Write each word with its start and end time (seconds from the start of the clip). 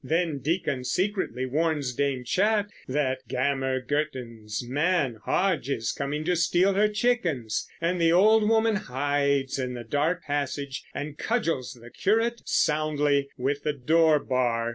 Then 0.03 0.39
Diccon 0.39 0.83
secretly 0.83 1.45
warns 1.45 1.93
Dame 1.93 2.23
Chatte 2.23 2.71
that 2.87 3.21
Gammer 3.27 3.79
Gurton's 3.79 4.67
man 4.67 5.19
Hodge 5.25 5.69
is 5.69 5.91
coming 5.91 6.23
to 6.25 6.35
steal 6.35 6.73
her 6.73 6.87
chickens; 6.87 7.67
and 7.79 8.01
the 8.01 8.11
old 8.11 8.49
woman 8.49 8.77
hides 8.77 9.59
in 9.59 9.75
the 9.75 9.83
dark 9.83 10.23
passage 10.23 10.83
and 10.95 11.19
cudgels 11.19 11.77
the 11.79 11.91
curate 11.91 12.41
soundly 12.45 13.29
with 13.37 13.61
the 13.61 13.73
door 13.73 14.17
bar. 14.17 14.69